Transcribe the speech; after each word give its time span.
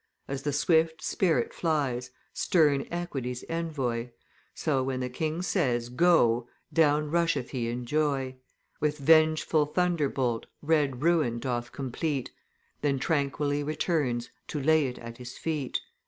As 0.27 0.41
the 0.41 0.51
swift 0.51 1.03
spirit 1.03 1.53
flies, 1.53 2.09
stern 2.33 2.87
Equity's 2.89 3.45
envoy, 3.47 4.09
So, 4.55 4.81
when 4.81 4.99
the 4.99 5.11
king 5.11 5.43
says, 5.43 5.89
'Go,' 5.89 6.49
down 6.73 7.11
rusheth 7.11 7.51
he 7.51 7.69
in 7.69 7.85
joy, 7.85 8.37
With 8.79 8.97
vengeful 8.97 9.67
thunderbolt 9.67 10.47
red 10.63 11.03
ruin 11.03 11.37
doth 11.37 11.71
complete, 11.71 12.31
Then 12.81 12.97
tranquilly 12.97 13.61
returns 13.63 14.31
to 14.47 14.59
lay 14.59 14.87
it 14.87 14.97
at 14.97 15.19
his 15.19 15.37
feet." 15.37 15.79